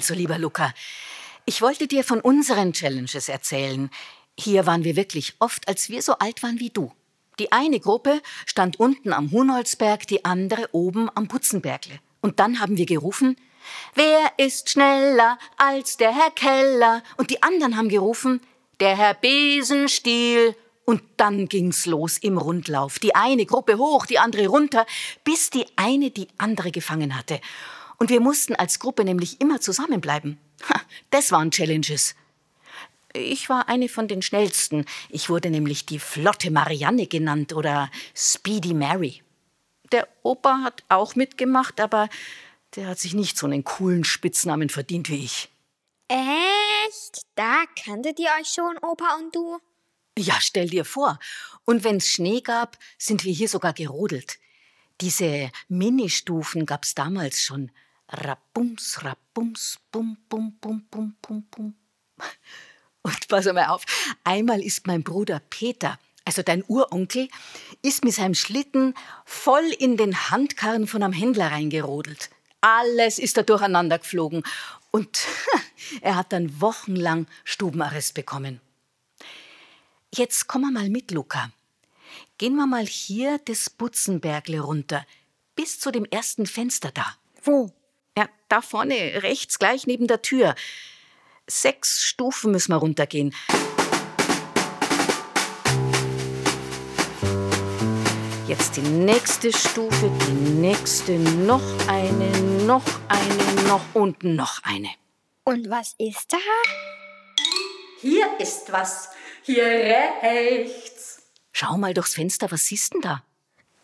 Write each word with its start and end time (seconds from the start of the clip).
Also, 0.00 0.14
lieber 0.14 0.38
Luca, 0.38 0.72
ich 1.44 1.60
wollte 1.60 1.86
dir 1.86 2.04
von 2.04 2.22
unseren 2.22 2.72
Challenges 2.72 3.28
erzählen. 3.28 3.90
Hier 4.38 4.64
waren 4.64 4.82
wir 4.82 4.96
wirklich 4.96 5.34
oft, 5.40 5.68
als 5.68 5.90
wir 5.90 6.00
so 6.00 6.14
alt 6.14 6.42
waren 6.42 6.58
wie 6.58 6.70
du. 6.70 6.90
Die 7.38 7.52
eine 7.52 7.80
Gruppe 7.80 8.22
stand 8.46 8.80
unten 8.80 9.12
am 9.12 9.30
Hunolzberg, 9.30 10.06
die 10.06 10.24
andere 10.24 10.70
oben 10.72 11.10
am 11.14 11.28
Butzenbergle. 11.28 11.98
Und 12.22 12.40
dann 12.40 12.60
haben 12.60 12.78
wir 12.78 12.86
gerufen, 12.86 13.36
Wer 13.94 14.32
ist 14.38 14.70
schneller 14.70 15.38
als 15.58 15.98
der 15.98 16.14
Herr 16.14 16.30
Keller? 16.30 17.02
Und 17.18 17.28
die 17.28 17.42
anderen 17.42 17.76
haben 17.76 17.90
gerufen, 17.90 18.40
der 18.80 18.96
Herr 18.96 19.12
Besenstiel. 19.12 20.56
Und 20.86 21.02
dann 21.18 21.46
ging's 21.46 21.84
los 21.84 22.16
im 22.16 22.38
Rundlauf. 22.38 22.98
Die 23.00 23.14
eine 23.14 23.44
Gruppe 23.44 23.76
hoch, 23.76 24.06
die 24.06 24.18
andere 24.18 24.46
runter, 24.46 24.86
bis 25.24 25.50
die 25.50 25.66
eine 25.76 26.10
die 26.10 26.28
andere 26.38 26.70
gefangen 26.70 27.18
hatte. 27.18 27.38
Und 28.00 28.08
wir 28.08 28.20
mussten 28.20 28.54
als 28.54 28.78
Gruppe 28.78 29.04
nämlich 29.04 29.42
immer 29.42 29.60
zusammenbleiben. 29.60 30.38
Ha, 30.68 30.80
das 31.10 31.32
waren 31.32 31.50
Challenges. 31.50 32.14
Ich 33.12 33.50
war 33.50 33.68
eine 33.68 33.90
von 33.90 34.08
den 34.08 34.22
schnellsten. 34.22 34.86
Ich 35.10 35.28
wurde 35.28 35.50
nämlich 35.50 35.84
die 35.84 35.98
flotte 35.98 36.50
Marianne 36.50 37.06
genannt 37.06 37.52
oder 37.52 37.90
Speedy 38.14 38.72
Mary. 38.72 39.22
Der 39.92 40.08
Opa 40.22 40.62
hat 40.62 40.82
auch 40.88 41.14
mitgemacht, 41.14 41.78
aber 41.78 42.08
der 42.74 42.86
hat 42.86 42.98
sich 42.98 43.12
nicht 43.12 43.36
so 43.36 43.46
einen 43.46 43.64
coolen 43.64 44.04
Spitznamen 44.04 44.70
verdient 44.70 45.10
wie 45.10 45.22
ich. 45.24 45.50
Echt? 46.08 47.20
Da 47.34 47.64
kanntet 47.84 48.18
ihr 48.18 48.30
euch 48.40 48.48
schon, 48.48 48.78
Opa 48.78 49.16
und 49.16 49.34
du? 49.34 49.58
Ja, 50.16 50.36
stell 50.40 50.70
dir 50.70 50.86
vor. 50.86 51.18
Und 51.66 51.84
wenn's 51.84 52.08
Schnee 52.08 52.40
gab, 52.40 52.78
sind 52.96 53.24
wir 53.24 53.32
hier 53.32 53.48
sogar 53.48 53.74
gerodelt. 53.74 54.38
Diese 55.02 55.50
Ministufen 55.68 56.64
gab's 56.64 56.94
damals 56.94 57.42
schon. 57.42 57.70
Rabums, 58.12 59.04
rabums, 59.04 59.78
bum, 59.92 60.16
bum, 60.28 60.56
bum, 60.60 60.84
bum, 60.90 61.16
bum, 61.22 61.44
bum. 61.50 61.74
Und 63.02 63.28
pass 63.28 63.46
mal 63.46 63.66
auf, 63.66 63.84
einmal 64.24 64.60
ist 64.60 64.86
mein 64.86 65.04
Bruder 65.04 65.40
Peter, 65.48 65.98
also 66.24 66.42
dein 66.42 66.64
Uronkel, 66.66 67.28
ist 67.82 68.04
mit 68.04 68.14
seinem 68.14 68.34
Schlitten 68.34 68.94
voll 69.24 69.64
in 69.78 69.96
den 69.96 70.30
Handkarren 70.30 70.86
von 70.86 71.02
einem 71.02 71.12
Händler 71.12 71.52
reingerodelt. 71.52 72.30
Alles 72.60 73.18
ist 73.18 73.36
da 73.36 73.42
durcheinander 73.42 73.98
geflogen. 73.98 74.42
Und 74.90 75.20
er 76.00 76.16
hat 76.16 76.32
dann 76.32 76.60
wochenlang 76.60 77.26
Stubenarrest 77.44 78.14
bekommen. 78.14 78.60
Jetzt 80.12 80.48
komm 80.48 80.72
mal 80.72 80.90
mit, 80.90 81.12
Luca. 81.12 81.52
Gehen 82.38 82.56
wir 82.56 82.66
mal 82.66 82.86
hier 82.86 83.38
das 83.44 83.70
Butzenbergle 83.70 84.60
runter, 84.60 85.06
bis 85.54 85.78
zu 85.78 85.92
dem 85.92 86.04
ersten 86.06 86.46
Fenster 86.46 86.90
da. 86.90 87.16
Wo? 87.44 87.72
Da 88.50 88.60
vorne, 88.62 89.22
rechts, 89.22 89.60
gleich 89.60 89.86
neben 89.86 90.08
der 90.08 90.22
Tür. 90.22 90.56
Sechs 91.46 92.02
Stufen 92.02 92.50
müssen 92.50 92.72
wir 92.72 92.78
runtergehen. 92.78 93.32
Jetzt 98.48 98.76
die 98.76 98.80
nächste 98.80 99.52
Stufe, 99.52 100.10
die 100.26 100.50
nächste, 100.50 101.12
noch 101.12 101.62
eine, 101.86 102.28
noch 102.64 102.82
eine, 103.06 103.68
noch 103.68 103.94
und 103.94 104.24
noch 104.24 104.64
eine. 104.64 104.90
Und 105.44 105.70
was 105.70 105.94
ist 105.98 106.32
da? 106.32 106.38
Hier 108.00 108.26
ist 108.40 108.72
was. 108.72 109.10
Hier 109.44 109.64
rechts. 109.64 111.22
Schau 111.52 111.76
mal 111.76 111.94
durchs 111.94 112.14
Fenster, 112.14 112.50
was 112.50 112.64
siehst 112.64 112.94
denn 112.94 113.00
da? 113.00 113.22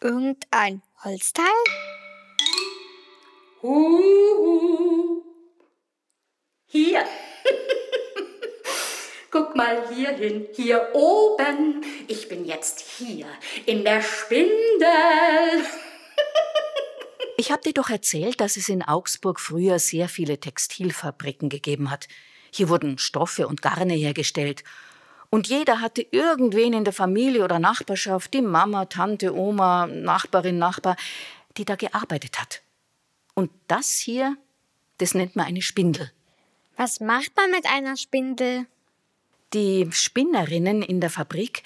Irgendein 0.00 0.80
Holzteil? 1.04 1.44
Huhu. 3.64 5.22
Hier. 6.66 7.06
Guck 9.30 9.56
mal 9.74 9.94
hier 9.94 10.10
hin, 10.16 10.46
hier 10.54 10.90
oben. 10.94 11.82
Ich 12.08 12.28
bin 12.28 12.44
jetzt 12.44 12.80
hier 12.80 13.26
in 13.66 13.84
der 13.84 14.02
Spindel. 14.02 14.52
Ich 17.36 17.50
hab 17.50 17.62
dir 17.62 17.72
doch 17.72 17.90
erzählt, 17.90 18.40
dass 18.40 18.56
es 18.56 18.68
in 18.68 18.84
Augsburg 18.84 19.40
früher 19.40 19.80
sehr 19.80 20.08
viele 20.08 20.38
Textilfabriken 20.38 21.48
gegeben 21.48 21.90
hat. 21.90 22.06
Hier 22.52 22.68
wurden 22.68 22.96
Stoffe 22.96 23.48
und 23.48 23.60
Garne 23.60 23.94
hergestellt. 23.94 24.62
Und 25.30 25.48
jeder 25.48 25.80
hatte 25.80 26.06
irgendwen 26.12 26.72
in 26.72 26.84
der 26.84 26.92
Familie 26.92 27.42
oder 27.42 27.58
Nachbarschaft, 27.58 28.32
die 28.34 28.40
Mama, 28.40 28.84
Tante, 28.84 29.34
Oma, 29.34 29.88
Nachbarin, 29.88 30.58
Nachbar, 30.58 30.96
die 31.56 31.64
da 31.64 31.74
gearbeitet 31.74 32.40
hat. 32.40 32.62
Und 33.34 33.50
das 33.66 33.94
hier, 33.94 34.36
das 34.98 35.14
nennt 35.14 35.34
man 35.34 35.46
eine 35.46 35.60
Spindel. 35.60 36.12
Was 36.76 37.00
macht 37.00 37.32
man 37.36 37.50
mit 37.50 37.66
einer 37.66 37.96
Spindel? 37.96 38.66
Die 39.54 39.88
Spinnerinnen 39.92 40.82
in 40.82 41.00
der 41.00 41.10
Fabrik 41.10 41.62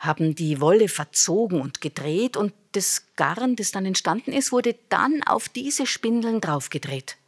haben 0.00 0.34
die 0.34 0.60
Wolle 0.60 0.88
verzogen 0.88 1.60
und 1.60 1.82
gedreht 1.82 2.36
und 2.36 2.54
das 2.72 3.04
Garn, 3.16 3.56
das 3.56 3.72
dann 3.72 3.84
entstanden 3.84 4.32
ist, 4.32 4.52
wurde 4.52 4.76
dann 4.88 5.22
auf 5.22 5.50
diese 5.50 5.86
Spindeln 5.86 6.40
draufgedreht. 6.40 7.18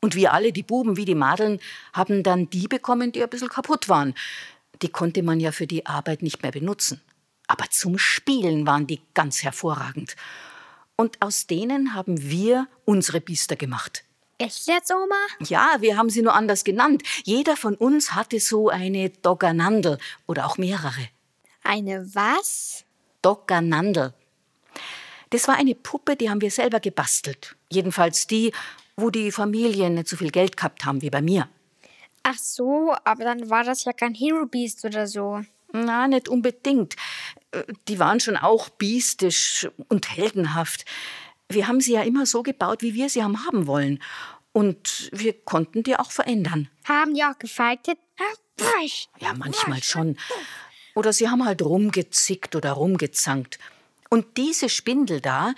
Und 0.00 0.16
wir 0.16 0.32
alle, 0.32 0.52
die 0.52 0.64
Buben 0.64 0.96
wie 0.96 1.04
die 1.04 1.14
Madeln, 1.14 1.60
haben 1.92 2.24
dann 2.24 2.50
die 2.50 2.66
bekommen, 2.66 3.12
die 3.12 3.22
ein 3.22 3.30
bisschen 3.30 3.48
kaputt 3.48 3.88
waren. 3.88 4.14
Die 4.82 4.88
konnte 4.88 5.22
man 5.22 5.38
ja 5.38 5.52
für 5.52 5.68
die 5.68 5.86
Arbeit 5.86 6.22
nicht 6.22 6.42
mehr 6.42 6.50
benutzen. 6.50 7.00
Aber 7.46 7.66
zum 7.70 7.98
Spielen 7.98 8.66
waren 8.66 8.88
die 8.88 9.00
ganz 9.14 9.44
hervorragend. 9.44 10.16
Und 10.96 11.22
aus 11.22 11.46
denen 11.46 11.94
haben 11.94 12.20
wir 12.20 12.66
unsere 12.84 13.20
Biester 13.20 13.54
gemacht. 13.54 14.04
Echt 14.44 14.66
jetzt, 14.66 14.92
Oma? 14.92 15.14
Ja, 15.40 15.76
wir 15.80 15.96
haben 15.96 16.10
sie 16.10 16.22
nur 16.22 16.34
anders 16.34 16.64
genannt. 16.64 17.02
Jeder 17.24 17.56
von 17.56 17.74
uns 17.74 18.14
hatte 18.14 18.40
so 18.40 18.68
eine 18.68 19.10
Doggernandel 19.10 19.98
oder 20.26 20.46
auch 20.46 20.58
mehrere. 20.58 21.08
Eine 21.62 22.14
was? 22.14 22.84
Doggernandel. 23.22 24.14
Das 25.30 25.48
war 25.48 25.56
eine 25.56 25.74
Puppe, 25.74 26.16
die 26.16 26.28
haben 26.28 26.40
wir 26.40 26.50
selber 26.50 26.80
gebastelt. 26.80 27.56
Jedenfalls 27.70 28.26
die, 28.26 28.52
wo 28.96 29.10
die 29.10 29.32
Familien 29.32 29.94
nicht 29.94 30.08
so 30.08 30.16
viel 30.16 30.30
Geld 30.30 30.56
gehabt 30.56 30.84
haben 30.84 31.00
wie 31.02 31.10
bei 31.10 31.22
mir. 31.22 31.48
Ach 32.22 32.36
so, 32.38 32.94
aber 33.04 33.24
dann 33.24 33.48
war 33.48 33.64
das 33.64 33.84
ja 33.84 33.92
kein 33.92 34.14
Hero 34.14 34.46
Beast 34.46 34.84
oder 34.84 35.06
so. 35.06 35.40
Na, 35.72 36.06
nicht 36.06 36.28
unbedingt. 36.28 36.96
Äh, 37.52 37.62
Die 37.88 37.98
waren 37.98 38.20
schon 38.20 38.36
auch 38.36 38.68
biestisch 38.68 39.68
und 39.88 40.14
heldenhaft. 40.16 40.84
Wir 41.54 41.68
haben 41.68 41.80
sie 41.80 41.92
ja 41.92 42.02
immer 42.02 42.26
so 42.26 42.42
gebaut, 42.42 42.82
wie 42.82 42.94
wir 42.94 43.08
sie 43.08 43.22
haben 43.22 43.44
haben 43.46 43.66
wollen. 43.66 44.02
Und 44.52 45.08
wir 45.12 45.32
konnten 45.32 45.82
die 45.82 45.96
auch 45.96 46.10
verändern. 46.10 46.68
Haben 46.84 47.14
die 47.14 47.24
auch 47.24 47.38
gefaltet? 47.38 47.98
Ah. 48.18 48.82
Ja, 49.18 49.32
manchmal 49.34 49.82
schon. 49.82 50.16
Oder 50.94 51.12
sie 51.12 51.28
haben 51.28 51.44
halt 51.44 51.62
rumgezickt 51.62 52.54
oder 52.54 52.72
rumgezankt. 52.72 53.58
Und 54.10 54.36
diese 54.36 54.68
Spindel 54.68 55.20
da, 55.20 55.54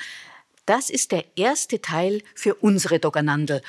das 0.64 0.90
ist 0.90 1.12
der 1.12 1.24
erste 1.36 1.80
Teil 1.80 2.22
für 2.34 2.54
unsere 2.54 2.98
Doggernandel. 2.98 3.62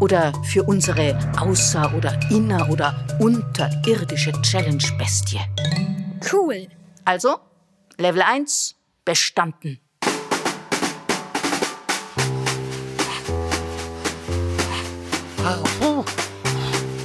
Oder 0.00 0.32
für 0.44 0.64
unsere 0.64 1.18
außer- 1.36 1.96
oder 1.96 2.18
inner- 2.30 2.68
oder 2.68 3.06
unterirdische 3.20 4.32
Challenge-Bestie. 4.42 5.40
Cool. 6.30 6.68
Also, 7.04 7.38
Level 7.98 8.20
1 8.20 8.76
bestanden. 9.04 9.80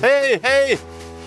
Hey, 0.02 0.40
hey, 0.42 0.80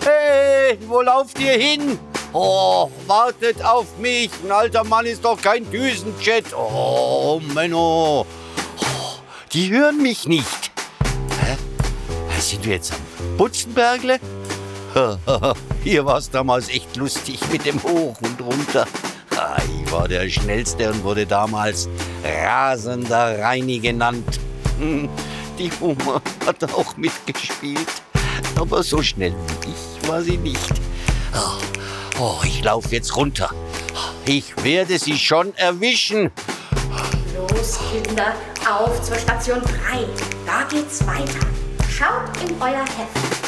hey, 0.03 0.77
wo 0.87 1.01
lauft 1.01 1.39
ihr 1.39 1.53
hin? 1.53 1.97
Oh, 2.33 2.91
wartet 3.07 3.63
auf 3.63 3.97
mich. 3.97 4.29
Ein 4.43 4.51
alter 4.51 4.83
Mann 4.83 5.05
ist 5.05 5.23
doch 5.23 5.41
kein 5.41 5.69
Düsenjet. 5.71 6.53
Oh, 6.53 7.41
Menno. 7.53 8.25
Oh, 8.25 8.85
die 9.53 9.71
hören 9.71 10.01
mich 10.01 10.27
nicht. 10.27 10.71
Hä? 11.39 11.55
Sind 12.39 12.65
wir 12.65 12.73
jetzt 12.73 12.91
am 12.91 13.37
Butzenbergle? 13.37 14.19
Hier 15.83 16.05
war 16.05 16.17
es 16.17 16.29
damals 16.29 16.69
echt 16.69 16.97
lustig 16.97 17.39
mit 17.51 17.65
dem 17.65 17.81
Hoch 17.81 18.17
und 18.21 18.41
runter. 18.41 18.85
Ah, 19.37 19.57
Ich 19.83 19.91
war 19.91 20.07
der 20.07 20.29
Schnellste 20.29 20.91
und 20.91 21.03
wurde 21.03 21.25
damals 21.25 21.89
rasender 22.23 23.39
Reini 23.39 23.79
genannt. 23.79 24.39
Hm, 24.79 25.09
Die 25.57 25.71
Oma 25.79 26.21
hat 26.45 26.63
auch 26.73 26.95
mitgespielt. 26.97 27.87
Aber 28.59 28.83
so 28.83 29.01
schnell 29.01 29.33
wie 29.61 29.69
ich 29.71 30.07
war 30.09 30.21
sie 30.21 30.37
nicht. 30.37 30.69
Oh, 31.33 32.19
oh 32.19 32.39
ich 32.43 32.63
laufe 32.63 32.89
jetzt 32.89 33.15
runter. 33.15 33.49
Ich 34.25 34.53
werde 34.63 34.97
sie 34.97 35.17
schon 35.17 35.53
erwischen. 35.55 36.31
Los, 37.35 37.79
Kinder, 37.91 38.33
auf 38.69 39.01
zur 39.01 39.17
Station 39.17 39.61
3. 39.61 40.05
Da 40.45 40.63
geht's 40.69 41.05
weiter. 41.05 41.45
Schaut 41.89 42.29
in 42.49 42.55
euer 42.61 42.83
Heft. 42.83 43.44